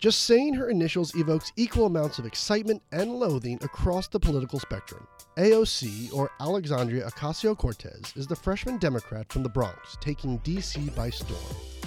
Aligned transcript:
Just 0.00 0.22
saying 0.22 0.54
her 0.54 0.70
initials 0.70 1.14
evokes 1.14 1.52
equal 1.56 1.84
amounts 1.84 2.18
of 2.18 2.24
excitement 2.24 2.82
and 2.90 3.16
loathing 3.16 3.58
across 3.62 4.08
the 4.08 4.18
political 4.18 4.58
spectrum. 4.58 5.06
AOC, 5.36 6.14
or 6.14 6.30
Alexandria 6.40 7.06
Ocasio 7.06 7.54
Cortez, 7.54 8.14
is 8.16 8.26
the 8.26 8.34
freshman 8.34 8.78
Democrat 8.78 9.30
from 9.30 9.42
the 9.42 9.48
Bronx, 9.50 9.98
taking 10.00 10.38
D.C. 10.38 10.88
by 10.96 11.10
storm. 11.10 11.38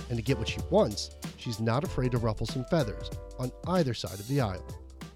And 0.10 0.18
to 0.20 0.24
get 0.24 0.38
what 0.38 0.48
she 0.48 0.60
wants, 0.70 1.10
she's 1.38 1.60
not 1.60 1.84
afraid 1.84 2.12
to 2.12 2.20
ruffle 2.20 2.46
some 2.46 2.66
feathers 2.66 3.10
on 3.40 3.52
either 3.66 3.96
side 3.96 4.20
of 4.20 4.28
the 4.28 4.42
aisle. 4.42 4.66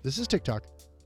This 0.01 0.17
is 0.17 0.27
TicToc. 0.27 0.61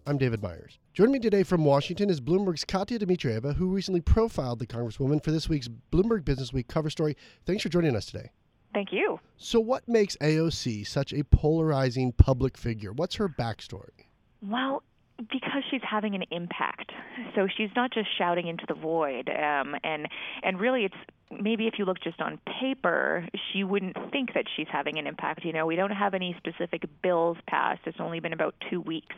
I'm 0.08 0.18
David 0.18 0.42
Meyers. 0.42 0.80
Joining 0.94 1.12
me 1.12 1.20
today 1.20 1.44
from 1.44 1.66
Washington 1.66 2.10
is 2.10 2.22
Bloomberg's 2.22 2.64
Katia 2.64 3.00
Dmitrieva, 3.00 3.54
who 3.56 3.68
recently 3.68 4.00
profiled 4.00 4.60
the 4.60 4.68
Congresswoman 4.68 5.22
for 5.22 5.32
this 5.32 5.50
week's 5.50 5.68
Bloomberg 5.92 6.24
Business 6.24 6.54
Week 6.54 6.70
cover 6.70 6.90
story. 6.90 7.18
Thanks 7.46 7.64
for 7.64 7.70
joining 7.70 7.98
us 7.98 8.06
today. 8.06 8.32
Thank 8.74 8.92
you. 8.92 9.20
So, 9.38 9.60
what 9.60 9.88
makes 9.88 10.16
AOC 10.18 10.88
such 10.88 11.14
a 11.14 11.24
polarizing 11.24 12.14
public 12.14 12.58
figure? 12.58 12.94
What's 12.94 13.16
her 13.16 13.28
backstory? 13.28 14.06
Well, 14.42 14.84
because 15.30 15.64
she's 15.70 15.82
having 15.88 16.16
an 16.16 16.24
impact. 16.32 16.92
So 17.36 17.48
she's 17.56 17.70
not 17.76 17.92
just 17.92 18.08
shouting 18.18 18.48
into 18.48 18.66
the 18.68 18.74
void. 18.74 19.30
Um, 19.30 19.76
and 19.84 20.08
and 20.44 20.60
really, 20.60 20.86
it's 20.86 20.96
maybe 21.30 21.68
if 21.68 21.76
you 21.78 21.86
look 21.86 22.02
just 22.02 22.22
on 22.22 22.40
paper, 22.60 23.28
she 23.52 23.64
wouldn't 23.64 23.96
think 24.12 24.34
that 24.34 24.46
she's 24.56 24.68
having 24.72 24.98
an 24.98 25.08
impact. 25.08 25.46
You 25.46 25.54
know, 25.54 25.66
we 25.66 25.76
don't 25.76 25.92
have 25.92 26.14
any 26.14 26.36
specific 26.38 26.84
bills 27.02 27.38
passed. 27.48 27.82
It's 27.86 28.00
only 28.00 28.20
been 28.20 28.34
about 28.34 28.56
two 28.70 28.82
weeks 28.82 29.16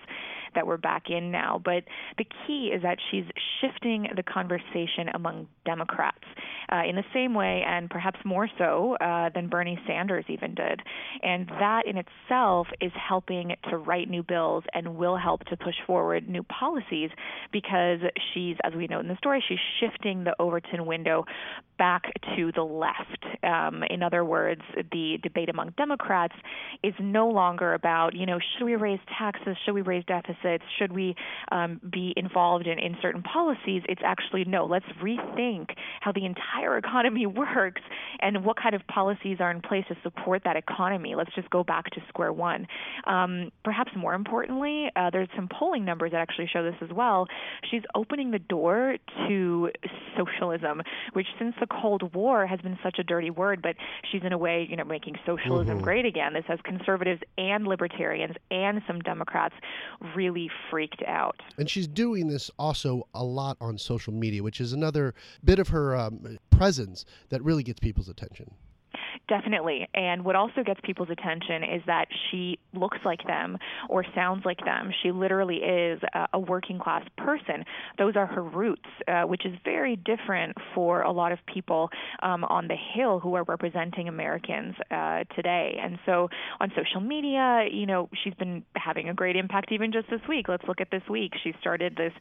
that 0.56 0.68
we're 0.68 0.78
back 0.78 1.10
in 1.10 1.32
now. 1.32 1.62
But 1.64 1.84
the 2.18 2.26
key 2.46 2.72
is 2.74 2.82
that 2.84 2.98
she's 3.12 3.26
shifting 3.62 4.08
the 4.16 4.24
conversation 4.24 5.10
among 5.14 5.48
Democrats 5.66 6.24
uh, 6.72 6.82
in 6.88 6.96
the 6.96 7.04
same 7.14 7.34
way, 7.34 7.64
and 7.66 7.90
perhaps 7.90 8.20
more 8.26 8.48
so 8.58 8.96
uh, 9.00 9.30
than 9.34 9.48
Bernie 9.48 9.80
Sanders 9.88 10.26
even 10.28 10.56
did. 10.56 10.82
And 11.22 11.48
that 11.48 11.84
in 11.86 11.98
itself 11.98 12.68
is 12.82 12.92
helping 12.96 13.56
to 13.70 13.78
write 13.78 14.10
new 14.10 14.24
bills 14.24 14.64
and 14.74 14.96
will 14.96 15.18
help 15.18 15.44
to 15.46 15.58
push 15.58 15.76
forward 15.86 16.28
new 16.28 16.44
policies 16.44 17.10
because 17.52 18.00
she's, 18.34 18.56
as 18.64 18.74
we 18.74 18.88
know 18.88 19.00
in 19.00 19.08
the 19.08 19.18
story, 19.18 19.44
she's 19.48 19.60
shifting 19.80 20.24
the 20.24 20.36
Overton 20.40 20.86
window 20.86 21.26
back 21.78 22.04
to 22.36 22.52
the 22.52 22.64
left. 22.64 23.26
Um, 23.44 23.84
in 23.90 24.04
other 24.04 24.24
words, 24.24 24.62
the 24.92 25.18
debate 25.22 25.50
among 25.50 25.74
Democrats 25.78 26.36
is 26.84 26.94
no 27.00 27.28
longer 27.30 27.74
about, 27.74 28.16
you 28.16 28.26
know, 28.26 28.40
should 28.40 28.66
we 28.66 28.76
raise 28.76 29.00
taxes? 29.18 29.58
Should 29.66 29.74
we 29.74 29.82
raise 29.82 30.04
deficits? 30.06 30.64
Should 30.80 30.92
we 30.92 31.16
um, 31.52 31.80
be 31.92 32.14
involved 32.16 32.68
in, 32.68 32.80
in 32.80 32.96
certain 33.02 33.22
policies? 33.22 33.84
It's 33.90 34.02
actually 34.04 34.46
no, 34.46 34.66
let's 34.66 34.86
rethink 35.02 35.70
how 36.02 36.12
the 36.12 36.26
entire 36.26 36.78
economy 36.84 37.26
works 37.26 37.82
and 38.20 38.46
what 38.46 38.58
kind 38.58 38.76
of 38.76 38.86
policies 38.88 39.38
are 39.40 39.52
in 39.52 39.62
place 39.62 39.86
to 39.90 39.96
support 40.04 40.44
that 40.46 40.56
economy. 40.56 41.16
Let's 41.16 41.34
just 41.36 41.50
go 41.50 41.64
back 41.64 41.86
to 41.92 42.02
square 42.10 42.34
one. 42.34 42.68
Um, 43.06 43.52
perhaps 43.64 43.92
more 43.96 44.14
importantly, 44.14 44.88
uh, 44.96 45.10
there's 45.12 45.30
some 45.36 45.48
polling 45.48 45.86
numbers 45.86 46.12
that 46.12 46.20
actually 46.20 46.50
show 46.52 46.64
this 46.64 46.76
as 46.82 46.90
well. 46.96 47.28
She's 47.70 47.84
opening 47.96 48.32
the 48.32 48.40
door 48.40 48.98
to 49.28 49.70
socialism, 50.18 50.82
which 51.14 51.28
since 51.40 51.56
the 51.60 51.68
Cold 51.82 52.14
War 52.14 52.46
has 52.46 52.60
been 52.62 52.78
such 52.84 53.00
a 53.00 53.04
dirty 53.04 53.30
word, 53.30 53.62
but 53.62 53.76
she's 54.12 54.24
in 54.24 54.34
a 54.34 54.38
way, 54.38 54.68
you 54.70 54.76
know, 54.76 54.84
making 54.84 55.16
socialism 55.26 55.76
mm-hmm. 55.76 55.84
great 55.84 56.06
again. 56.06 56.34
This 56.34 56.46
has 56.48 56.60
conservatives 56.64 57.22
and 57.38 57.68
libertarians 57.68 58.36
and 58.52 58.82
some 58.88 59.00
Democrats 59.00 59.56
really 60.16 60.50
freaked 60.70 61.04
out. 61.08 61.42
And 61.58 61.70
she's 61.70 61.88
doing 61.88 62.28
this 62.28 62.52
also 62.58 63.08
a 63.14 63.24
lot 63.24 63.58
on 63.60 63.78
social 63.78 64.14
media, 64.14 64.44
which 64.44 64.62
is 64.62 64.74
another 64.74 65.14
bit 65.44 65.60
of 65.60 65.70
her 65.70 65.96
um, 65.96 66.38
presence 66.52 67.06
that 67.30 67.44
really 67.44 67.64
gets 67.64 67.80
people's 67.80 68.10
attention. 68.10 68.54
Definitely. 69.30 69.88
And 69.94 70.26
what 70.26 70.36
also 70.36 70.64
gets 70.66 70.82
people's 70.84 71.10
attention 71.10 71.64
is 71.64 71.82
that 71.88 72.08
she 72.30 72.60
looks 72.74 72.98
like 73.06 73.26
them 73.26 73.58
or 73.90 74.04
sounds 74.14 74.44
like 74.44 74.60
them. 74.66 74.92
She 75.02 75.12
literally 75.12 75.58
is 75.58 76.02
a, 76.34 76.40
working 76.44 76.78
class 76.78 77.08
person. 77.18 77.64
Those 77.98 78.18
are 78.18 78.26
her 78.26 78.44
roots, 78.44 78.90
uh, 79.08 79.22
which 79.22 79.46
is 79.46 79.54
very 79.64 79.96
different 79.96 80.58
for 80.76 81.04
a 81.04 81.12
lot 81.12 81.32
of 81.32 81.40
people 81.46 81.90
um, 82.22 82.44
on 82.44 82.68
the 82.68 82.76
Hill 82.76 83.22
who 83.22 83.36
are 83.36 83.46
representing 83.46 84.10
Americans 84.10 84.76
uh, 84.92 85.24
today. 85.36 85.78
And 85.82 86.00
so 86.06 86.28
on 86.60 86.74
social 86.76 87.00
media, 87.00 87.66
you 87.72 87.86
know, 87.86 88.10
she's 88.24 88.34
been 88.34 88.64
having 88.76 89.08
a 89.08 89.14
great 89.14 89.38
impact 89.38 89.72
even 89.72 89.94
just 89.94 90.10
this 90.10 90.20
week. 90.28 90.50
Let's 90.50 90.66
look 90.68 90.82
at 90.82 90.92
this 90.92 91.04
week. 91.10 91.32
She 91.42 91.54
started 91.62 91.96
this 91.96 92.12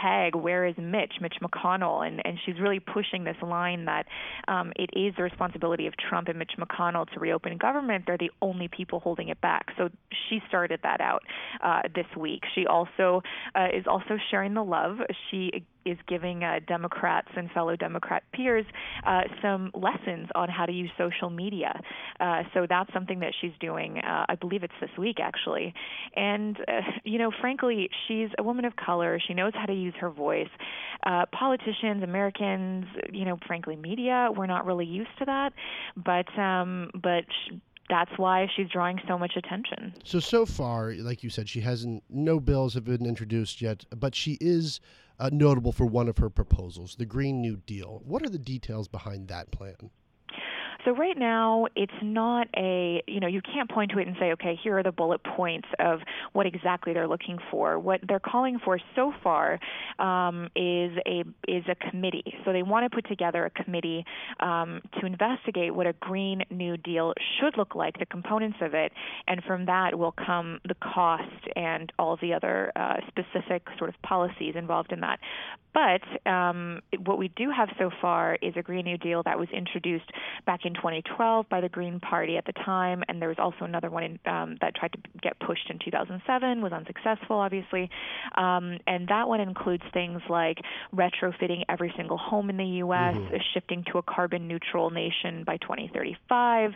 tag, 0.00 0.36
Where 0.36 0.66
is 0.66 0.76
Mitch? 0.78 1.14
Mitch 1.20 1.34
McConnell. 1.42 2.06
And, 2.06 2.22
and 2.24 2.38
she's 2.46 2.60
really 2.60 2.78
pushing 2.78 3.24
this 3.24 3.36
line 3.42 3.86
that 3.86 4.06
um, 4.46 4.72
it 4.76 4.90
is 4.92 5.14
the 5.16 5.24
responsibility 5.24 5.88
of 5.88 5.94
Trump 5.96 6.28
and 6.28 6.43
Mitch 6.44 6.58
McConnell 6.58 7.10
to 7.12 7.20
reopen 7.20 7.56
government, 7.56 8.04
they're 8.06 8.18
the 8.18 8.30
only 8.42 8.68
people 8.68 9.00
holding 9.00 9.28
it 9.28 9.40
back. 9.40 9.66
So 9.78 9.88
she 10.28 10.40
started 10.48 10.80
that 10.82 11.00
out 11.00 11.22
uh, 11.62 11.82
this 11.94 12.06
week. 12.16 12.42
She 12.54 12.66
also 12.66 13.22
uh, 13.54 13.68
is 13.74 13.84
also 13.86 14.18
sharing 14.30 14.54
the 14.54 14.64
love. 14.64 14.98
She 15.30 15.64
is 15.84 15.98
giving 16.08 16.44
uh, 16.44 16.60
Democrats 16.66 17.28
and 17.36 17.50
fellow 17.50 17.76
Democrat 17.76 18.22
peers 18.32 18.66
uh, 19.06 19.22
some 19.42 19.70
lessons 19.74 20.28
on 20.34 20.48
how 20.48 20.66
to 20.66 20.72
use 20.72 20.90
social 20.98 21.30
media. 21.30 21.78
Uh, 22.20 22.42
so 22.52 22.66
that's 22.68 22.92
something 22.92 23.20
that 23.20 23.32
she's 23.40 23.52
doing. 23.60 23.98
Uh, 23.98 24.26
I 24.28 24.34
believe 24.34 24.62
it's 24.62 24.74
this 24.80 24.90
week, 24.98 25.18
actually. 25.20 25.74
And, 26.16 26.56
uh, 26.68 26.80
you 27.04 27.18
know, 27.18 27.30
frankly, 27.40 27.88
she's 28.06 28.28
a 28.38 28.42
woman 28.42 28.64
of 28.64 28.74
color. 28.76 29.18
She 29.26 29.34
knows 29.34 29.52
how 29.54 29.66
to 29.66 29.74
use 29.74 29.94
her 30.00 30.10
voice. 30.10 30.48
Uh, 31.04 31.26
politicians, 31.32 32.02
Americans, 32.02 32.86
you 33.12 33.24
know, 33.24 33.38
frankly, 33.46 33.76
media, 33.76 34.28
we're 34.34 34.46
not 34.46 34.66
really 34.66 34.86
used 34.86 35.10
to 35.18 35.24
that. 35.26 35.52
But, 35.96 36.38
um, 36.38 36.90
but, 37.02 37.24
that's 37.94 38.18
why 38.18 38.48
she's 38.56 38.68
drawing 38.68 38.98
so 39.06 39.16
much 39.16 39.36
attention. 39.36 39.94
So 40.02 40.18
so 40.18 40.44
far, 40.44 40.94
like 40.94 41.22
you 41.22 41.30
said, 41.30 41.48
she 41.48 41.60
hasn't 41.60 42.02
no 42.10 42.40
bills 42.40 42.74
have 42.74 42.84
been 42.84 43.06
introduced 43.06 43.62
yet, 43.62 43.84
but 43.96 44.16
she 44.16 44.36
is 44.40 44.80
uh, 45.20 45.30
notable 45.32 45.70
for 45.70 45.86
one 45.86 46.08
of 46.08 46.18
her 46.18 46.28
proposals, 46.28 46.96
the 46.96 47.06
Green 47.06 47.40
New 47.40 47.56
Deal. 47.56 48.02
What 48.04 48.24
are 48.24 48.28
the 48.28 48.38
details 48.38 48.88
behind 48.88 49.28
that 49.28 49.52
plan? 49.52 49.90
So 50.84 50.94
right 50.94 51.16
now, 51.16 51.66
it's 51.76 51.92
not 52.02 52.48
a, 52.56 53.02
you 53.06 53.20
know, 53.20 53.26
you 53.26 53.40
can't 53.40 53.70
point 53.70 53.90
to 53.92 53.98
it 53.98 54.06
and 54.06 54.16
say, 54.20 54.32
okay, 54.32 54.58
here 54.62 54.78
are 54.78 54.82
the 54.82 54.92
bullet 54.92 55.22
points 55.24 55.68
of 55.78 56.00
what 56.32 56.46
exactly 56.46 56.92
they're 56.92 57.08
looking 57.08 57.38
for. 57.50 57.78
What 57.78 58.00
they're 58.06 58.20
calling 58.20 58.58
for 58.62 58.78
so 58.94 59.12
far 59.22 59.58
um, 59.98 60.48
is 60.54 60.92
a 61.06 61.24
is 61.48 61.64
a 61.68 61.74
committee. 61.90 62.34
So 62.44 62.52
they 62.52 62.62
want 62.62 62.90
to 62.90 62.94
put 62.94 63.08
together 63.08 63.46
a 63.46 63.50
committee 63.50 64.04
um, 64.40 64.82
to 65.00 65.06
investigate 65.06 65.74
what 65.74 65.86
a 65.86 65.94
Green 65.94 66.42
New 66.50 66.76
Deal 66.76 67.14
should 67.40 67.56
look 67.56 67.74
like, 67.74 67.98
the 67.98 68.06
components 68.06 68.58
of 68.60 68.74
it, 68.74 68.92
and 69.26 69.42
from 69.44 69.66
that 69.66 69.98
will 69.98 70.12
come 70.12 70.60
the 70.68 70.74
cost 70.74 71.22
and 71.56 71.92
all 71.98 72.18
the 72.20 72.34
other 72.34 72.72
uh, 72.76 72.96
specific 73.08 73.62
sort 73.78 73.88
of 73.88 74.00
policies 74.02 74.54
involved 74.56 74.92
in 74.92 75.00
that. 75.00 75.18
But 75.72 76.30
um, 76.30 76.80
what 77.04 77.18
we 77.18 77.28
do 77.34 77.50
have 77.50 77.68
so 77.78 77.90
far 78.00 78.38
is 78.40 78.54
a 78.56 78.62
Green 78.62 78.84
New 78.84 78.96
Deal 78.96 79.22
that 79.24 79.38
was 79.38 79.48
introduced 79.52 80.08
back 80.46 80.60
in 80.64 80.73
2012 80.74 81.48
by 81.48 81.60
the 81.60 81.68
Green 81.68 82.00
Party 82.00 82.36
at 82.36 82.44
the 82.44 82.52
time, 82.52 83.02
and 83.08 83.20
there 83.20 83.28
was 83.28 83.38
also 83.38 83.64
another 83.64 83.90
one 83.90 84.02
in, 84.02 84.18
um, 84.26 84.56
that 84.60 84.74
tried 84.74 84.92
to 84.92 84.98
get 85.22 85.38
pushed 85.40 85.70
in 85.70 85.78
2007, 85.84 86.62
was 86.62 86.72
unsuccessful, 86.72 87.36
obviously. 87.36 87.90
Um, 88.36 88.78
and 88.86 89.08
that 89.08 89.28
one 89.28 89.40
includes 89.40 89.82
things 89.92 90.20
like 90.28 90.58
retrofitting 90.94 91.64
every 91.68 91.92
single 91.96 92.18
home 92.18 92.50
in 92.50 92.56
the 92.56 92.64
U.S., 92.64 93.14
mm-hmm. 93.14 93.36
shifting 93.52 93.84
to 93.92 93.98
a 93.98 94.02
carbon 94.02 94.48
neutral 94.48 94.90
nation 94.90 95.44
by 95.44 95.56
2035, 95.58 96.72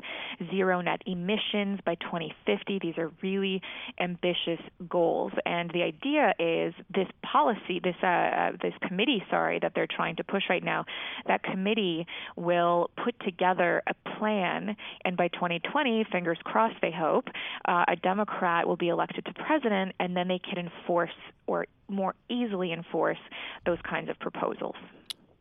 zero 0.50 0.80
net 0.80 1.02
emissions 1.06 1.80
by 1.84 1.94
2050. 1.96 2.78
These 2.80 2.98
are 2.98 3.10
really 3.22 3.60
ambitious 4.00 4.60
goals, 4.88 5.32
and 5.46 5.70
the 5.70 5.82
idea 5.82 6.34
is 6.38 6.74
this 6.94 7.08
policy, 7.22 7.80
this 7.82 7.96
uh, 8.02 8.06
uh 8.06 8.52
this 8.62 8.74
committee, 8.86 9.22
sorry, 9.30 9.58
that 9.60 9.72
they're 9.74 9.86
trying 9.86 10.16
to 10.16 10.24
push 10.24 10.44
right 10.48 10.64
now, 10.64 10.84
that 11.26 11.42
committee 11.42 12.06
will 12.36 12.90
put 13.02 13.14
together 13.24 13.82
a 13.88 14.18
plan, 14.18 14.76
and 15.04 15.16
by 15.16 15.28
2020, 15.28 16.04
fingers 16.10 16.38
crossed, 16.44 16.76
they 16.82 16.92
hope, 16.92 17.28
uh, 17.66 17.84
a 17.88 17.96
Democrat 17.96 18.66
will 18.66 18.76
be 18.76 18.88
elected 18.88 19.24
to 19.26 19.32
president, 19.32 19.94
and 20.00 20.16
then 20.16 20.28
they 20.28 20.38
can 20.38 20.58
enforce 20.58 21.10
or 21.46 21.66
more 21.88 22.14
easily 22.28 22.72
enforce 22.72 23.18
those 23.66 23.78
kinds 23.88 24.08
of 24.08 24.18
proposals. 24.18 24.76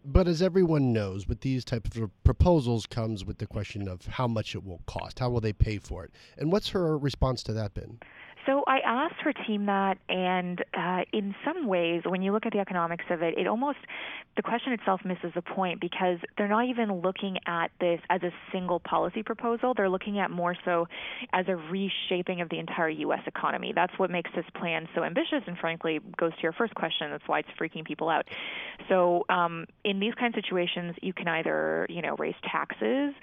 But 0.09 0.29
as 0.29 0.41
everyone 0.41 0.93
knows, 0.93 1.27
with 1.27 1.41
these 1.41 1.65
type 1.65 1.85
of 1.85 2.09
proposals 2.23 2.85
comes 2.85 3.25
with 3.25 3.39
the 3.39 3.45
question 3.45 3.89
of 3.89 4.05
how 4.05 4.25
much 4.25 4.55
it 4.55 4.63
will 4.63 4.81
cost. 4.85 5.19
How 5.19 5.29
will 5.29 5.41
they 5.41 5.51
pay 5.51 5.79
for 5.79 6.05
it? 6.05 6.11
And 6.37 6.49
what's 6.49 6.69
her 6.69 6.97
response 6.97 7.43
to 7.43 7.53
that 7.53 7.73
been? 7.73 7.99
So 8.47 8.63
I 8.65 8.79
asked 8.79 9.19
her 9.23 9.33
team 9.33 9.65
that, 9.65 9.97
and 10.07 10.63
uh, 10.73 11.01
in 11.11 11.35
some 11.43 11.67
ways, 11.67 12.03
when 12.05 12.21
you 12.21 12.31
look 12.31 12.45
at 12.45 12.53
the 12.53 12.59
economics 12.59 13.03
of 13.09 13.21
it, 13.21 13.37
it 13.37 13.45
almost 13.45 13.79
the 14.37 14.41
question 14.41 14.71
itself 14.71 15.01
misses 15.03 15.31
the 15.35 15.41
point 15.41 15.81
because 15.81 16.19
they're 16.37 16.47
not 16.47 16.65
even 16.65 17.01
looking 17.01 17.39
at 17.45 17.71
this 17.81 17.99
as 18.09 18.23
a 18.23 18.31
single 18.53 18.79
policy 18.79 19.21
proposal. 19.21 19.73
They're 19.75 19.89
looking 19.89 20.19
at 20.19 20.31
more 20.31 20.55
so 20.63 20.87
as 21.33 21.45
a 21.49 21.57
reshaping 21.57 22.39
of 22.39 22.47
the 22.47 22.57
entire 22.57 22.87
U.S. 22.87 23.19
economy. 23.25 23.73
That's 23.75 23.91
what 23.97 24.09
makes 24.09 24.31
this 24.33 24.45
plan 24.55 24.87
so 24.95 25.03
ambitious, 25.03 25.43
and 25.45 25.57
frankly, 25.57 25.99
goes 26.17 26.33
to 26.33 26.41
your 26.41 26.53
first 26.53 26.73
question. 26.73 27.11
That's 27.11 27.27
why 27.27 27.39
it's 27.39 27.49
freaking 27.59 27.83
people 27.83 28.07
out. 28.07 28.29
So 28.87 29.25
um, 29.27 29.65
in 29.83 29.99
these 29.99 30.13
kinds 30.13 30.37
of 30.37 30.43
situations, 30.45 30.95
you 31.01 31.11
can 31.11 31.27
either 31.27 31.85
you 31.89 32.01
know 32.01 32.15
raise 32.17 32.35
taxes. 32.49 33.13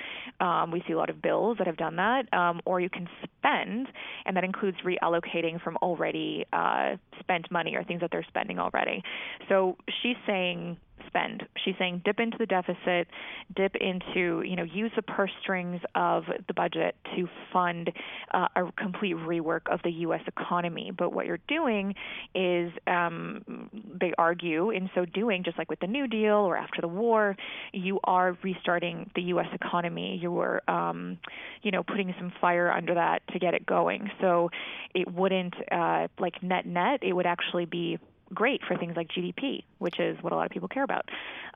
Um, 0.41 0.71
we 0.71 0.83
see 0.87 0.93
a 0.93 0.99
lot 0.99 1.09
of 1.09 1.23
bills 1.23 1.57
that 1.59 1.67
have 1.67 1.79
done 1.79 1.97
that, 1.97 2.31
um, 2.35 2.61
or 2.67 2.79
you 2.79 2.91
can 2.91 3.09
spend, 3.23 3.89
and 4.27 4.37
that 4.37 4.45
includes 4.45 4.77
reallocating 4.85 5.14
from 5.63 5.77
already 5.79 6.45
uh, 6.53 6.97
spent 7.21 7.51
money 7.51 7.75
or 7.77 7.85
things 7.85 8.01
that 8.01 8.11
they're 8.11 8.27
spending 8.29 8.59
already. 8.59 9.03
So 9.49 9.77
she's 10.03 10.17
saying 10.27 10.77
spend. 11.07 11.45
She's 11.65 11.75
saying 11.79 12.03
dip 12.05 12.21
into 12.21 12.37
the 12.39 12.47
deficit, 12.47 13.09
dip 13.55 13.75
into, 13.77 14.43
you 14.43 14.57
know, 14.57 14.65
use 14.65 14.91
the 14.97 15.03
purse 15.03 15.31
strings 15.43 15.81
of 15.95 16.25
the 16.47 16.55
budget 16.55 16.97
to 17.17 17.29
fund 17.53 17.91
uh, 18.33 18.49
a 18.57 18.73
complete 18.77 19.17
rework 19.17 19.63
of 19.71 19.81
the 19.85 19.91
U.S. 19.91 20.23
economy. 20.27 20.91
But 20.97 21.13
what 21.13 21.27
you're 21.27 21.39
doing 21.49 21.95
is, 22.35 22.73
um, 22.87 23.71
they 24.01 24.13
argue, 24.19 24.71
in 24.71 24.91
so 24.95 25.05
doing, 25.05 25.45
just 25.45 25.59
like 25.59 25.71
with 25.71 25.81
the 25.81 25.87
New 25.87 26.07
Deal 26.07 26.37
or 26.37 26.57
after 26.57 26.81
the 26.81 26.89
war, 26.89 27.37
you 27.73 28.01
are 28.05 28.37
restarting 28.43 29.11
the 29.15 29.23
U.S. 29.23 29.49
economy. 29.53 30.19
You 30.21 30.39
are, 30.41 30.69
um, 30.69 31.19
you 31.63 31.71
know, 31.71 31.83
putting 31.83 32.15
some 32.19 32.33
fire 32.41 32.71
under 32.71 32.95
that 32.95 33.23
to 33.33 33.39
get 33.39 33.55
it 33.55 33.67
going. 33.67 34.11
So 34.21 34.51
it 34.95 35.13
wouldn't, 35.13 35.55
uh, 35.71 36.09
like 36.19 36.43
net 36.43 36.67
net, 36.67 37.01
it 37.03 37.13
would 37.13 37.27
actually 37.27 37.65
be 37.67 37.99
great 38.35 38.63
for 38.67 38.77
things 38.77 38.97
like 38.97 39.09
GDP, 39.09 39.65
which 39.79 39.99
is 39.99 40.17
what 40.23 40.33
a 40.33 40.37
lot 40.37 40.47
of 40.47 40.53
people 40.53 40.69
care 40.69 40.85
about. 40.85 41.09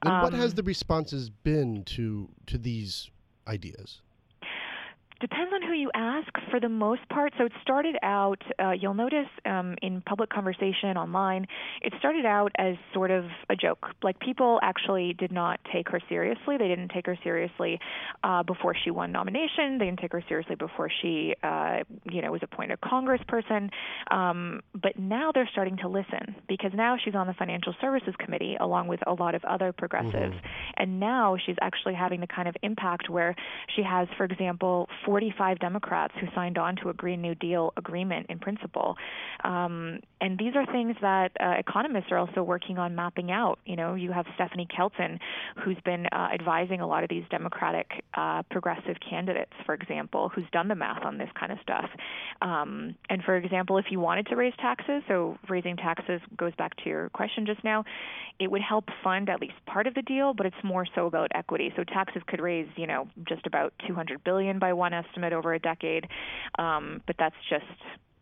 And 0.02 0.12
um, 0.12 0.22
what 0.22 0.32
has 0.32 0.54
the 0.54 0.62
responses 0.62 1.30
been 1.30 1.84
to 1.84 2.28
to 2.46 2.58
these 2.58 3.10
ideas? 3.46 4.00
Depends 5.20 5.53
on 5.53 5.62
who 5.62 5.73
you 5.73 5.91
ask 5.94 6.29
for 6.49 6.61
the 6.61 6.69
most 6.69 7.00
part. 7.09 7.32
So 7.38 7.44
it 7.44 7.53
started 7.61 7.97
out, 8.05 8.41
uh, 8.62 8.70
you'll 8.70 8.94
notice 8.94 9.26
um, 9.44 9.75
in 9.82 10.00
public 10.03 10.31
conversation 10.31 10.97
online, 10.97 11.47
it 11.82 11.93
started 11.99 12.25
out 12.25 12.53
as 12.56 12.76
sort 12.94 13.11
of 13.11 13.25
a 13.50 13.56
joke. 13.56 13.87
Like 14.03 14.20
people 14.20 14.61
actually 14.62 15.15
did 15.15 15.32
not 15.32 15.59
take 15.73 15.88
her 15.88 16.00
seriously. 16.09 16.56
They 16.56 16.69
didn't 16.69 16.91
take 16.91 17.06
her 17.06 17.19
seriously 17.25 17.81
uh, 18.23 18.44
before 18.44 18.76
she 18.76 18.93
won 18.93 19.11
nomination. 19.11 19.79
They 19.79 19.87
didn't 19.87 19.99
take 19.99 20.12
her 20.12 20.23
seriously 20.29 20.55
before 20.55 20.88
she, 21.03 21.35
uh, 21.43 21.79
you 22.09 22.23
know, 22.23 22.31
was 22.31 22.43
appointed 22.44 22.79
congressperson. 22.81 23.71
Um, 24.12 24.61
but 24.73 24.99
now 25.00 25.32
they're 25.35 25.49
starting 25.50 25.79
to 25.79 25.88
listen 25.88 26.37
because 26.49 26.71
now 26.75 26.97
she's 27.03 27.17
on 27.17 27.26
the 27.26 27.35
Financial 27.35 27.75
Services 27.81 28.14
Committee 28.19 28.56
along 28.61 28.87
with 28.87 29.00
a 29.06 29.14
lot 29.14 29.35
of 29.35 29.44
other 29.44 29.73
progressives. 29.73 30.14
Mm-hmm. 30.14 30.76
And 30.76 31.00
now 31.00 31.37
she's 31.44 31.56
actually 31.61 31.94
having 31.94 32.21
the 32.21 32.29
kind 32.29 32.47
of 32.47 32.55
impact 32.62 33.11
where 33.11 33.35
she 33.75 33.82
has, 33.82 34.06
for 34.17 34.25
example, 34.25 34.88
45 35.08 35.58
Democrats 35.58 36.12
who 36.20 36.26
signed 36.34 36.58
on 36.58 36.76
to 36.76 36.90
a 36.90 36.93
Green 36.93 37.22
New 37.22 37.34
Deal 37.34 37.72
agreement 37.78 38.26
in 38.28 38.38
principle. 38.38 38.94
Um, 39.43 40.00
and 40.20 40.38
these 40.38 40.52
are 40.55 40.66
things 40.66 40.96
that 41.00 41.32
uh, 41.40 41.55
economists 41.58 42.08
are 42.10 42.19
also 42.19 42.43
working 42.43 42.76
on 42.76 42.94
mapping 42.94 43.31
out. 43.31 43.58
You 43.64 43.76
know, 43.76 43.94
you 43.94 44.12
have 44.12 44.26
Stephanie 44.34 44.69
Kelton, 44.75 45.19
who's 45.64 45.78
been 45.82 46.05
uh, 46.12 46.28
advising 46.34 46.82
a 46.82 46.87
lot 46.87 47.05
of 47.05 47.08
these 47.08 47.25
Democratic 47.31 48.05
uh, 48.12 48.43
progressive 48.50 48.96
candidates, 49.08 49.52
for 49.64 49.72
example, 49.72 50.31
who's 50.34 50.44
done 50.52 50.69
the 50.69 50.75
math 50.75 51.02
on 51.06 51.16
this 51.16 51.31
kind 51.40 51.52
of 51.52 51.58
stuff. 51.62 51.88
Um, 52.43 52.94
and 53.08 53.22
for 53.25 53.37
example, 53.37 53.78
if 53.78 53.87
you 53.90 54.00
wanted 54.00 54.26
to 54.26 54.37
raise 54.37 54.52
taxes, 54.61 55.02
so 55.08 55.38
raising 55.49 55.78
taxes 55.78 56.20
goes 56.37 56.54
back 56.56 56.76
to 56.84 56.90
your 56.90 57.08
question 57.14 57.46
just 57.46 57.64
now, 57.64 57.82
it 58.38 58.50
would 58.50 58.62
help 58.62 58.84
fund 59.02 59.31
at 59.31 59.40
least 59.40 59.54
part 59.66 59.87
of 59.87 59.94
the 59.94 60.02
deal, 60.02 60.34
but 60.34 60.44
it's 60.44 60.56
more 60.62 60.87
so 60.94 61.06
about 61.06 61.31
equity. 61.34 61.72
So 61.76 61.84
taxes 61.84 62.22
could 62.26 62.40
raise, 62.40 62.69
you 62.76 62.87
know, 62.87 63.08
just 63.26 63.46
about 63.46 63.72
200 63.87 64.22
billion 64.22 64.58
by 64.58 64.75
one 64.75 64.93
estimate 64.99 65.33
over 65.33 65.55
a 65.55 65.59
decade, 65.59 66.09
um, 66.59 67.03
but 67.06 67.17
that's 67.19 67.37
just 67.49 67.65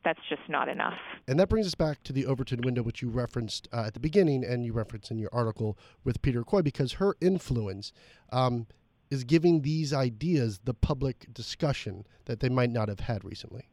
that's 0.05 0.21
just 0.29 0.43
not 0.49 0.69
enough. 0.69 0.95
And 1.27 1.39
that 1.41 1.49
brings 1.49 1.67
us 1.67 1.75
back 1.75 2.05
to 2.05 2.13
the 2.13 2.27
Overton 2.27 2.61
window, 2.63 2.83
which 2.83 3.03
you 3.03 3.09
referenced 3.09 3.67
uh, 3.73 3.85
at 3.87 3.95
the 3.95 4.01
beginning, 4.01 4.45
and 4.45 4.65
you 4.65 4.73
referenced 4.73 5.11
in 5.11 5.19
your 5.19 5.31
article 5.33 5.77
with 6.05 6.23
Peter 6.23 6.45
Coy, 6.45 6.63
because 6.63 6.93
her 6.93 7.17
influence 7.21 7.93
um, 8.31 8.69
is 9.11 9.25
giving 9.25 9.63
these 9.63 9.93
ideas 9.93 10.61
the 10.65 10.75
public 10.75 11.27
discussion 11.33 12.07
that 12.27 12.39
they 12.39 12.49
might 12.49 12.71
not 12.71 12.89
have 12.89 13.01
had 13.01 13.25
recently. 13.25 13.69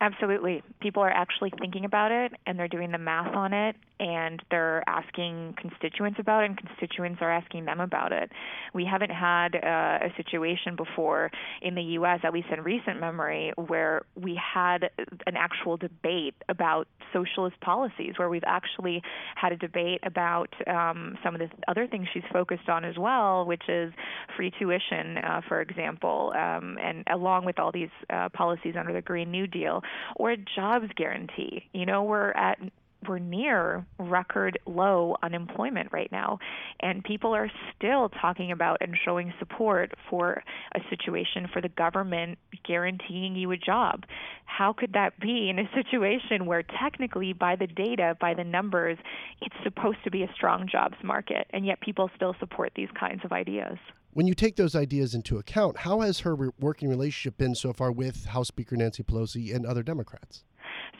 Absolutely. 0.00 0.62
People 0.80 1.02
are 1.02 1.10
actually 1.10 1.52
thinking 1.58 1.84
about 1.84 2.12
it 2.12 2.32
and 2.46 2.58
they're 2.58 2.68
doing 2.68 2.92
the 2.92 2.98
math 2.98 3.34
on 3.34 3.54
it 3.54 3.76
and 3.98 4.42
they're 4.50 4.82
asking 4.88 5.54
constituents 5.58 6.18
about 6.18 6.42
it 6.42 6.46
and 6.46 6.58
constituents 6.58 7.18
are 7.22 7.30
asking 7.30 7.64
them 7.64 7.80
about 7.80 8.12
it. 8.12 8.30
We 8.74 8.84
haven't 8.84 9.10
had 9.10 9.54
uh, 9.54 10.06
a 10.06 10.12
situation 10.16 10.76
before 10.76 11.30
in 11.62 11.74
the 11.74 11.82
U.S., 11.82 12.20
at 12.22 12.32
least 12.32 12.48
in 12.52 12.62
recent 12.62 13.00
memory, 13.00 13.52
where 13.56 14.02
we 14.14 14.38
had 14.54 14.90
an 15.26 15.36
actual 15.36 15.76
debate 15.76 16.34
about 16.48 16.88
socialist 17.12 17.58
policies, 17.60 18.14
where 18.16 18.28
we've 18.28 18.44
actually 18.46 19.02
had 19.34 19.52
a 19.52 19.56
debate 19.56 20.00
about 20.02 20.52
um, 20.66 21.16
some 21.24 21.34
of 21.34 21.40
the 21.40 21.48
other 21.68 21.86
things 21.86 22.06
she's 22.12 22.22
focused 22.32 22.68
on 22.68 22.84
as 22.84 22.96
well, 22.98 23.46
which 23.46 23.62
is 23.68 23.92
free 24.36 24.52
tuition, 24.58 25.18
uh, 25.18 25.40
for 25.48 25.60
example, 25.60 26.32
um, 26.36 26.76
and 26.82 27.04
along 27.10 27.44
with 27.44 27.58
all 27.58 27.72
these 27.72 27.88
uh, 28.10 28.28
policies 28.30 28.74
under 28.78 28.92
the 28.92 29.02
Green 29.02 29.30
New 29.30 29.46
Deal 29.46 29.82
or 30.16 30.32
a 30.32 30.36
jobs 30.36 30.88
guarantee. 30.96 31.64
You 31.72 31.86
know, 31.86 32.02
we're 32.02 32.32
at 32.32 32.58
we're 33.08 33.18
near 33.18 33.86
record 33.98 34.58
low 34.66 35.16
unemployment 35.22 35.92
right 35.92 36.10
now, 36.10 36.38
and 36.80 37.02
people 37.04 37.34
are 37.34 37.50
still 37.76 38.08
talking 38.08 38.52
about 38.52 38.78
and 38.80 38.96
showing 39.04 39.32
support 39.38 39.92
for 40.08 40.42
a 40.74 40.80
situation 40.90 41.48
for 41.52 41.60
the 41.60 41.68
government 41.68 42.38
guaranteeing 42.66 43.34
you 43.36 43.50
a 43.52 43.56
job. 43.56 44.04
How 44.44 44.72
could 44.72 44.92
that 44.92 45.18
be 45.20 45.50
in 45.50 45.58
a 45.58 45.68
situation 45.74 46.46
where 46.46 46.62
technically, 46.62 47.32
by 47.32 47.56
the 47.56 47.66
data, 47.66 48.16
by 48.20 48.34
the 48.34 48.44
numbers, 48.44 48.98
it's 49.40 49.56
supposed 49.62 49.98
to 50.04 50.10
be 50.10 50.22
a 50.22 50.32
strong 50.34 50.68
jobs 50.70 50.96
market, 51.02 51.46
and 51.50 51.66
yet 51.66 51.80
people 51.80 52.10
still 52.16 52.34
support 52.38 52.72
these 52.74 52.90
kinds 52.98 53.24
of 53.24 53.32
ideas? 53.32 53.78
When 54.12 54.26
you 54.26 54.34
take 54.34 54.56
those 54.56 54.74
ideas 54.74 55.14
into 55.14 55.36
account, 55.36 55.76
how 55.76 56.00
has 56.00 56.20
her 56.20 56.34
working 56.58 56.88
relationship 56.88 57.36
been 57.36 57.54
so 57.54 57.74
far 57.74 57.92
with 57.92 58.24
House 58.24 58.48
Speaker 58.48 58.74
Nancy 58.74 59.02
Pelosi 59.02 59.54
and 59.54 59.66
other 59.66 59.82
Democrats? 59.82 60.42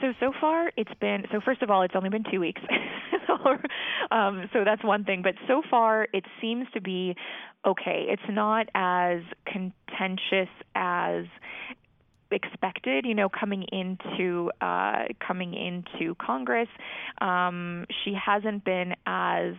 So 0.01 0.13
so 0.19 0.31
far 0.39 0.71
it's 0.77 0.93
been 0.99 1.25
so 1.31 1.39
first 1.43 1.61
of 1.61 1.69
all 1.69 1.81
it's 1.81 1.95
only 1.95 2.09
been 2.09 2.23
two 2.31 2.39
weeks, 2.39 2.61
um, 4.11 4.49
so 4.53 4.63
that's 4.63 4.83
one 4.83 5.03
thing. 5.03 5.21
But 5.21 5.35
so 5.47 5.61
far 5.69 6.07
it 6.13 6.25
seems 6.41 6.67
to 6.73 6.81
be 6.81 7.15
okay. 7.65 8.05
It's 8.09 8.29
not 8.29 8.67
as 8.75 9.21
contentious 9.45 10.49
as 10.75 11.25
expected, 12.31 13.05
you 13.05 13.15
know, 13.15 13.29
coming 13.29 13.63
into 13.71 14.51
uh, 14.61 15.05
coming 15.25 15.53
into 15.53 16.15
Congress. 16.15 16.69
Um, 17.21 17.85
she 18.03 18.13
hasn't 18.13 18.63
been 18.63 18.93
as 19.05 19.53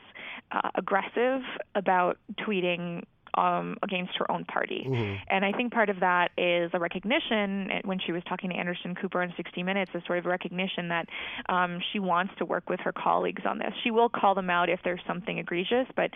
uh, 0.53 0.71
aggressive 0.75 1.43
about 1.75 2.19
tweeting 2.47 3.05
um, 3.39 3.77
against 3.83 4.17
her 4.19 4.31
own 4.31 4.45
party. 4.45 4.85
Mm-hmm. 4.87 5.15
And 5.31 5.45
I 5.45 5.53
think 5.53 5.73
part 5.73 5.91
of 5.91 6.01
that 6.01 6.31
is 6.37 6.71
a 6.75 6.79
recognition 6.79 7.71
when 7.85 7.99
she 8.05 8.13
was 8.13 8.23
talking 8.29 8.51
to 8.51 8.57
Anderson 8.57 8.95
Cooper 8.95 9.23
in 9.23 9.33
60 9.37 9.63
Minutes, 9.63 9.93
a 9.95 10.03
sort 10.07 10.19
of 10.19 10.27
recognition 10.27 10.89
that 10.89 11.07
um, 11.49 11.79
she 11.93 11.99
wants 12.01 12.33
to 12.39 12.45
work 12.45 12.69
with 12.69 12.81
her 12.81 12.93
colleagues 12.93 13.43
on 13.47 13.59
this. 13.59 13.73
She 13.85 13.91
will 13.91 14.09
call 14.09 14.35
them 14.35 14.51
out 14.51 14.69
if 14.69 14.81
there's 14.83 15.01
something 15.07 15.39
egregious, 15.39 15.87
but 15.95 16.11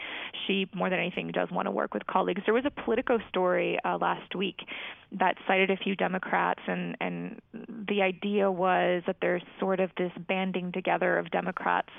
she, 0.46 0.68
more 0.74 0.90
than 0.90 0.98
anything, 0.98 1.30
does 1.32 1.50
want 1.50 1.66
to 1.66 1.70
work 1.70 1.94
with 1.94 2.06
colleagues. 2.06 2.42
There 2.44 2.54
was 2.54 2.64
a 2.66 2.70
Politico 2.70 3.18
story 3.28 3.78
uh, 3.84 3.98
last 3.98 4.34
week 4.34 4.56
that 5.18 5.36
cited 5.46 5.70
a 5.70 5.76
few 5.76 5.94
Democrats, 5.94 6.60
and, 6.66 6.96
and 7.00 7.40
the 7.88 8.02
idea 8.02 8.50
was 8.50 9.02
that 9.06 9.16
there's 9.20 9.42
sort 9.60 9.80
of 9.80 9.90
this 9.96 10.12
banding 10.26 10.72
together 10.72 11.18
of 11.18 11.30
Democrats 11.30 11.90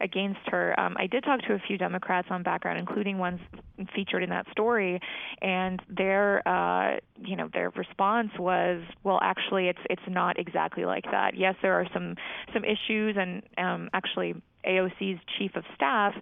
against 0.00 0.40
her. 0.48 0.78
Um, 0.80 0.96
I 0.98 1.06
did 1.06 1.24
talk 1.24 1.42
to 1.42 1.54
a 1.54 1.58
few 1.58 1.76
Democrats 1.76 2.28
on 2.30 2.42
background, 2.42 2.78
including 2.78 3.18
ones 3.18 3.40
featured 3.94 4.22
in 4.22 4.30
that 4.30 4.46
story, 4.50 5.00
and 5.42 5.82
their 5.88 6.46
uh, 6.48 6.98
you 7.20 7.36
know 7.36 7.48
their 7.52 7.70
response 7.70 8.30
was, 8.38 8.82
well, 9.04 9.18
actually, 9.22 9.68
it's 9.68 9.80
it's 9.90 10.02
not 10.08 10.38
exactly 10.38 10.84
like 10.84 11.04
that. 11.10 11.36
Yes, 11.36 11.54
there 11.62 11.74
are 11.74 11.86
some 11.92 12.16
some 12.54 12.64
issues, 12.64 13.16
and 13.18 13.42
um, 13.58 13.90
actually 13.92 14.34
AOC's 14.66 15.20
chief 15.38 15.56
of 15.56 15.64
staff, 15.74 16.14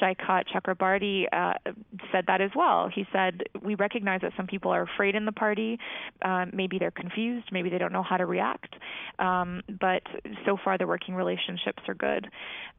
Saikat 0.00 0.44
Chakrabarti, 0.52 1.24
uh, 1.32 1.54
said 2.12 2.24
that 2.26 2.40
as 2.40 2.50
well. 2.54 2.88
He 2.94 3.06
said, 3.12 3.42
We 3.62 3.74
recognize 3.74 4.20
that 4.22 4.32
some 4.36 4.46
people 4.46 4.70
are 4.70 4.82
afraid 4.82 5.14
in 5.14 5.24
the 5.24 5.32
party. 5.32 5.78
Uh, 6.22 6.46
maybe 6.52 6.78
they're 6.78 6.90
confused. 6.90 7.48
Maybe 7.52 7.70
they 7.70 7.78
don't 7.78 7.92
know 7.92 8.02
how 8.02 8.16
to 8.16 8.26
react. 8.26 8.74
Um, 9.18 9.62
but 9.80 10.02
so 10.44 10.56
far, 10.62 10.78
the 10.78 10.86
working 10.86 11.14
relationships 11.14 11.82
are 11.88 11.94
good. 11.94 12.28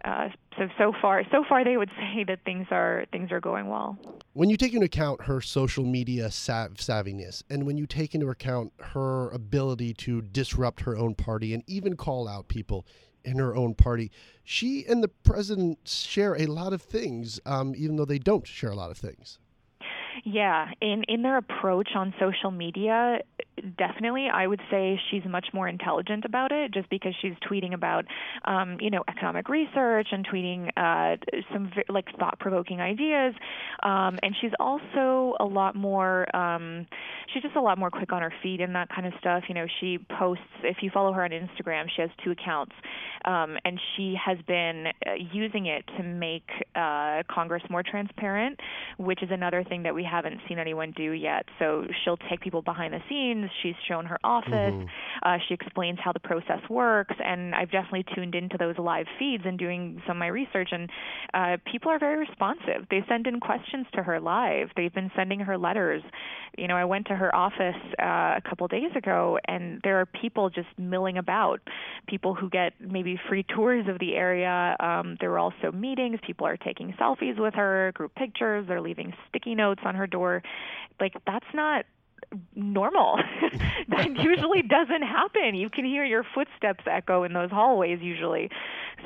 Uh, 0.03 0.29
so 0.57 0.67
so 0.77 0.93
far, 1.01 1.23
so 1.31 1.43
far, 1.47 1.63
they 1.63 1.77
would 1.77 1.89
say 1.97 2.23
that 2.27 2.39
things 2.45 2.67
are 2.71 3.05
things 3.11 3.31
are 3.31 3.41
going 3.41 3.67
well. 3.67 3.97
When 4.33 4.49
you 4.49 4.57
take 4.57 4.73
into 4.73 4.85
account 4.85 5.23
her 5.23 5.41
social 5.41 5.85
media 5.85 6.29
sav- 6.31 6.75
savviness, 6.75 7.43
and 7.49 7.65
when 7.65 7.77
you 7.77 7.85
take 7.85 8.13
into 8.15 8.29
account 8.29 8.73
her 8.79 9.29
ability 9.29 9.93
to 9.93 10.21
disrupt 10.21 10.81
her 10.81 10.97
own 10.97 11.15
party 11.15 11.53
and 11.53 11.63
even 11.67 11.95
call 11.95 12.27
out 12.27 12.47
people 12.47 12.85
in 13.25 13.37
her 13.37 13.55
own 13.55 13.73
party, 13.73 14.11
she 14.43 14.85
and 14.85 15.03
the 15.03 15.07
president 15.07 15.79
share 15.85 16.35
a 16.35 16.45
lot 16.45 16.73
of 16.73 16.81
things, 16.81 17.39
um, 17.45 17.73
even 17.75 17.95
though 17.95 18.05
they 18.05 18.19
don't 18.19 18.47
share 18.47 18.71
a 18.71 18.75
lot 18.75 18.91
of 18.91 18.97
things. 18.97 19.39
Yeah, 20.23 20.69
in 20.81 21.03
in 21.07 21.23
their 21.23 21.37
approach 21.37 21.89
on 21.95 22.13
social 22.19 22.51
media, 22.51 23.19
definitely 23.77 24.27
I 24.31 24.47
would 24.47 24.61
say 24.69 24.99
she's 25.09 25.23
much 25.25 25.47
more 25.53 25.67
intelligent 25.67 26.25
about 26.25 26.51
it 26.51 26.73
just 26.73 26.89
because 26.89 27.13
she's 27.21 27.33
tweeting 27.49 27.73
about 27.73 28.05
um, 28.45 28.77
you 28.79 28.89
know 28.89 29.03
economic 29.07 29.49
research 29.49 30.07
and 30.11 30.27
tweeting 30.27 30.69
uh, 30.77 31.17
some 31.51 31.71
like 31.89 32.05
thought-provoking 32.17 32.81
ideas 32.81 33.33
um, 33.83 34.17
and 34.23 34.35
she's 34.39 34.51
also 34.59 35.35
a 35.39 35.45
lot 35.45 35.75
more 35.75 36.33
um, 36.35 36.85
she's 37.35 37.43
just 37.43 37.55
a 37.55 37.61
lot 37.61 37.77
more 37.77 37.91
quick 37.91 38.13
on 38.13 38.21
her 38.21 38.33
feet 38.41 38.61
and 38.61 38.73
that 38.73 38.87
kind 38.89 39.05
of 39.05 39.13
stuff 39.19 39.43
you 39.47 39.55
know 39.55 39.65
she 39.81 39.99
posts 40.17 40.43
if 40.63 40.77
you 40.81 40.89
follow 40.93 41.11
her 41.11 41.23
on 41.23 41.31
Instagram 41.31 41.85
she 41.93 42.01
has 42.01 42.09
two 42.23 42.31
accounts 42.31 42.73
um, 43.25 43.57
and 43.65 43.79
she 43.95 44.15
has 44.23 44.37
been 44.47 44.87
uh, 45.05 45.13
using 45.33 45.65
it 45.65 45.83
to 45.97 46.03
make 46.03 46.47
uh, 46.75 47.23
Congress 47.29 47.63
more 47.69 47.83
transparent 47.83 48.59
which 48.97 49.21
is 49.21 49.29
another 49.31 49.63
thing 49.63 49.83
that 49.83 49.93
we 49.93 50.03
haven't 50.03 50.39
seen 50.47 50.59
anyone 50.59 50.93
do 50.95 51.11
yet 51.11 51.45
so 51.59 51.85
she'll 52.03 52.17
take 52.29 52.39
people 52.39 52.61
behind 52.61 52.93
the 52.93 53.01
scenes 53.09 53.49
She's 53.61 53.75
shown 53.87 54.05
her 54.05 54.19
office. 54.23 54.51
Mm-hmm. 54.51 54.85
Uh, 55.23 55.37
she 55.47 55.53
explains 55.53 55.99
how 56.03 56.11
the 56.11 56.19
process 56.19 56.59
works, 56.69 57.15
and 57.23 57.55
I've 57.55 57.71
definitely 57.71 58.05
tuned 58.15 58.35
into 58.35 58.57
those 58.57 58.77
live 58.77 59.07
feeds 59.17 59.43
and 59.45 59.57
doing 59.57 60.01
some 60.07 60.17
of 60.17 60.19
my 60.19 60.27
research. 60.27 60.69
And 60.71 60.89
uh, 61.33 61.57
people 61.69 61.91
are 61.91 61.99
very 61.99 62.17
responsive. 62.17 62.85
They 62.89 63.03
send 63.07 63.27
in 63.27 63.39
questions 63.39 63.87
to 63.95 64.03
her 64.03 64.19
live. 64.19 64.69
They've 64.75 64.93
been 64.93 65.11
sending 65.15 65.39
her 65.41 65.57
letters. 65.57 66.03
You 66.57 66.67
know, 66.67 66.75
I 66.75 66.85
went 66.85 67.07
to 67.07 67.15
her 67.15 67.24
office 67.33 67.75
uh, 67.99 68.35
a 68.37 68.41
couple 68.47 68.67
days 68.67 68.91
ago, 68.95 69.39
and 69.47 69.79
there 69.83 69.99
are 69.99 70.05
people 70.05 70.49
just 70.49 70.67
milling 70.77 71.17
about. 71.17 71.61
People 72.07 72.35
who 72.35 72.49
get 72.49 72.73
maybe 72.79 73.19
free 73.29 73.43
tours 73.43 73.87
of 73.87 73.99
the 73.99 74.15
area. 74.15 74.75
Um, 74.79 75.17
there 75.19 75.29
were 75.29 75.39
also 75.39 75.71
meetings. 75.73 76.19
People 76.25 76.45
are 76.45 76.57
taking 76.57 76.93
selfies 76.99 77.39
with 77.39 77.53
her, 77.53 77.91
group 77.95 78.13
pictures. 78.15 78.65
They're 78.67 78.81
leaving 78.81 79.13
sticky 79.29 79.55
notes 79.55 79.81
on 79.85 79.95
her 79.95 80.07
door. 80.07 80.43
Like 80.99 81.13
that's 81.25 81.45
not 81.53 81.85
normal. 82.55 83.17
that 83.89 84.07
usually 84.17 84.61
doesn't 84.67 85.03
happen. 85.03 85.55
You 85.55 85.69
can 85.69 85.85
hear 85.85 86.05
your 86.05 86.25
footsteps 86.33 86.83
echo 86.89 87.23
in 87.23 87.33
those 87.33 87.51
hallways 87.51 87.99
usually. 88.01 88.49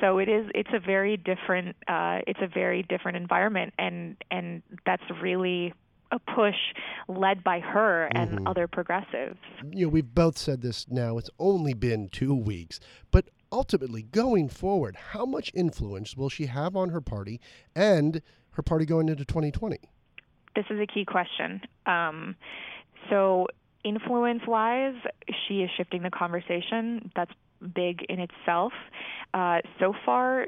So 0.01 0.17
it 0.17 0.29
is 0.29 0.49
it's 0.55 0.69
a 0.73 0.79
very 0.79 1.17
different 1.17 1.75
uh 1.88 2.19
it's 2.27 2.39
a 2.41 2.47
very 2.47 2.83
different 2.83 3.17
environment 3.17 3.73
and 3.77 4.15
and 4.31 4.61
that's 4.85 5.03
really 5.21 5.73
a 6.11 6.19
push 6.19 6.55
led 7.07 7.43
by 7.43 7.59
her 7.59 8.05
and 8.13 8.31
mm-hmm. 8.31 8.47
other 8.47 8.67
progressives. 8.67 9.37
You 9.71 9.85
know, 9.85 9.89
we've 9.89 10.13
both 10.13 10.37
said 10.37 10.61
this 10.61 10.85
now. 10.89 11.17
It's 11.17 11.29
only 11.39 11.73
been 11.73 12.09
2 12.09 12.33
weeks, 12.33 12.79
but 13.11 13.29
ultimately 13.51 14.03
going 14.03 14.49
forward, 14.49 14.95
how 15.11 15.25
much 15.25 15.51
influence 15.53 16.15
will 16.15 16.29
she 16.29 16.47
have 16.47 16.75
on 16.75 16.89
her 16.89 17.01
party 17.01 17.39
and 17.75 18.21
her 18.51 18.63
party 18.63 18.85
going 18.85 19.09
into 19.09 19.25
2020? 19.25 19.77
This 20.55 20.65
is 20.69 20.79
a 20.79 20.87
key 20.87 21.05
question. 21.05 21.61
Um, 21.85 22.35
so, 23.09 23.47
influence 23.83 24.41
wise, 24.47 24.95
she 25.47 25.61
is 25.61 25.69
shifting 25.77 26.03
the 26.03 26.09
conversation. 26.09 27.11
That's 27.15 27.31
big 27.73 28.05
in 28.09 28.19
itself. 28.19 28.73
Uh, 29.33 29.59
so 29.79 29.93
far, 30.05 30.47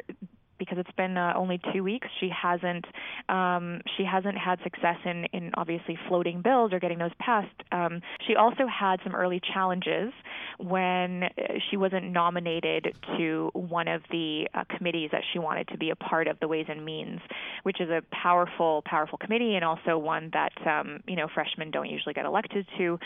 because 0.62 0.77
it's 0.77 0.96
been 0.96 1.18
uh, 1.18 1.34
only 1.36 1.60
two 1.74 1.84
weeks, 1.84 2.08
she 2.20 2.30
hasn't 2.30 2.86
um, 3.30 3.82
she 3.98 4.03
hasn't 4.03 4.38
had 4.38 4.60
success 4.63 4.98
in 5.06 5.25
in 5.34 5.51
obviously 5.56 5.98
floating 6.08 6.44
bills 6.44 6.72
or 6.72 6.80
getting 6.80 7.00
those 7.00 7.12
passed. 7.18 7.48
Um, 7.72 8.00
she 8.27 8.36
also 8.36 8.68
had 8.68 9.00
some 9.03 9.15
early 9.15 9.41
challenges 9.53 10.13
when 10.60 11.24
she 11.72 11.77
wasn't 11.77 12.12
nominated 12.12 12.96
to 13.18 13.50
one 13.53 13.88
of 13.88 14.03
the 14.12 14.48
uh, 14.53 14.63
committees 14.77 15.10
that 15.12 15.24
she 15.34 15.39
wanted 15.39 15.68
to 15.70 15.80
be 15.80 15.89
a 15.89 15.96
part 15.96 16.27
of, 16.27 16.39
the 16.39 16.48
Ways 16.48 16.68
and 16.70 16.86
Means, 16.86 17.20
which 17.63 17.82
is 17.82 17.89
a 17.89 18.03
powerful 18.12 18.84
powerful 18.86 19.18
committee 19.18 19.56
and 19.56 19.65
also 19.65 19.98
one 19.98 20.30
that 20.34 20.53
um, 20.68 21.00
you 21.08 21.15
know 21.15 21.27
freshmen 21.34 21.72
don't 21.72 21.89
usually 21.89 22.13
get 22.13 22.25
elected 22.25 22.68
to. 22.77 23.00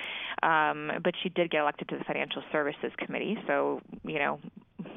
Um, 0.44 0.92
but 1.02 1.14
she 1.24 1.30
did 1.30 1.50
get 1.52 1.62
elected 1.62 1.88
to 1.88 1.98
the 1.98 2.04
Financial 2.04 2.44
Services 2.52 2.92
Committee, 2.98 3.38
so 3.48 3.80
you 4.04 4.20
know 4.20 4.40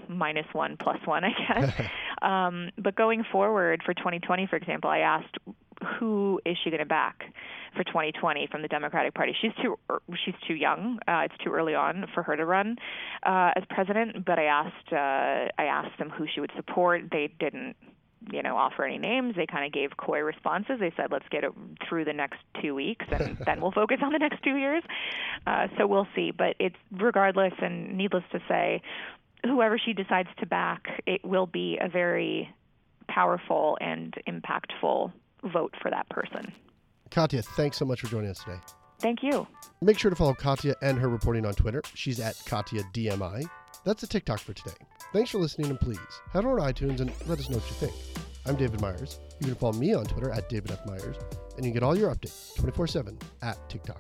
minus 0.09 0.47
one 0.53 0.77
plus 0.81 0.99
one, 1.05 1.25
I 1.25 1.31
guess. 1.31 1.73
um, 2.23 2.71
but 2.79 2.95
going 2.95 3.25
forward 3.31 3.83
for 3.85 3.95
2020, 3.95 4.47
for 4.47 4.57
example, 4.57 4.91
I 4.91 4.99
asked 4.99 5.37
who 5.99 6.41
is 6.45 6.57
she 6.63 6.71
going 6.71 6.81
to 6.81 6.87
back 6.87 7.23
for 7.77 7.85
2020 7.85 8.49
from 8.51 8.63
the 8.63 8.69
Democratic 8.69 9.15
Party? 9.15 9.35
She's 9.41 9.53
too 9.63 9.79
er, 9.91 10.01
she's 10.25 10.35
too 10.47 10.55
young. 10.55 10.99
Uh, 11.07 11.21
it's 11.25 11.37
too 11.45 11.53
early 11.53 11.75
on 11.75 12.07
for 12.15 12.23
her 12.23 12.37
to 12.37 12.45
run 12.45 12.77
uh, 13.25 13.53
as 13.55 13.63
president. 13.71 14.25
But 14.25 14.39
I 14.39 14.45
asked 14.45 14.93
uh, 14.93 15.53
I 15.57 15.65
asked 15.65 15.99
them 15.99 16.11
who 16.11 16.27
she 16.33 16.41
would 16.41 16.53
support. 16.57 17.03
They 17.11 17.33
didn't 17.39 17.77
you 18.33 18.43
know 18.43 18.57
offer 18.57 18.85
any 18.85 18.99
names 18.99 19.37
they 19.37 19.47
kind 19.47 19.65
of 19.65 19.73
gave 19.73 19.97
coy 19.97 20.19
responses 20.19 20.81
they 20.81 20.93
said 20.97 21.07
let's 21.13 21.29
get 21.31 21.45
it 21.45 21.53
through 21.89 22.05
the 22.05 22.13
next 22.13 22.39
two 22.61 22.75
weeks 22.75 23.07
and 23.13 23.39
then 23.47 23.61
we'll 23.61 23.71
focus 23.71 23.99
on 24.03 24.13
the 24.13 24.19
next 24.19 24.43
two 24.43 24.57
years 24.57 24.83
uh, 25.47 25.69
so 25.79 25.87
we'll 25.87 26.09
see 26.17 26.33
but 26.33 26.57
it's 26.59 26.77
regardless 26.91 27.53
and 27.63 27.97
needless 27.97 28.25
to 28.33 28.41
say 28.49 28.83
whoever 29.45 29.79
she 29.79 29.93
decides 29.93 30.29
to 30.39 30.47
back, 30.47 31.03
it 31.07 31.25
will 31.25 31.47
be 31.47 31.79
a 31.81 31.89
very 31.89 32.49
powerful 33.09 33.79
and 33.81 34.15
impactful 34.29 35.13
vote 35.53 35.75
for 35.81 35.91
that 35.91 36.09
person. 36.09 36.53
Katia, 37.11 37.43
thanks 37.43 37.77
so 37.77 37.85
much 37.85 38.01
for 38.01 38.09
joining 38.09 38.31
us 38.31 38.39
today. 38.41 38.59
Thank 39.01 39.23
you. 39.23 39.47
Make 39.81 39.99
sure 39.99 40.11
to 40.11 40.17
follow 40.17 40.35
Katia 40.35 40.75
and 40.83 40.99
her 40.99 41.09
reporting 41.09 41.47
on 41.47 41.55
Twitter. 41.55 41.83
She's 41.95 42.21
at 42.21 42.41
Katia 42.45 42.83
DMI. 42.93 43.49
That's 43.85 44.03
a 44.03 44.07
TicToc 44.07 44.41
for 44.41 44.53
today. 44.53 44.77
Thanks 45.13 45.31
for 45.31 45.39
listening, 45.39 45.71
and 45.71 45.81
please 45.81 45.99
head 46.33 46.45
over 46.45 46.59
to 46.59 46.63
iTunes 46.63 47.01
and 47.01 47.13
let 47.27 47.39
us 47.39 47.49
know 47.49 47.59
what 47.59 47.69
you 47.69 47.89
think. 47.89 47.95
I'm 48.45 48.57
David 48.57 48.81
Meyers. 48.81 49.21
You 49.41 49.47
can 49.47 49.55
follow 49.55 49.75
me 49.75 49.95
on 49.95 50.05
Twitter 50.05 50.31
at 50.31 50.49
David 50.49 50.73
F. 50.73 50.85
Meyers, 50.87 51.17
and 51.57 51.65
you 51.65 51.71
can 51.71 51.73
get 51.73 51.83
all 51.83 51.97
your 51.97 52.13
updates 52.15 52.57
24 52.57 52.89
7 52.89 53.19
at 53.43 53.57
TicToc. 53.69 53.99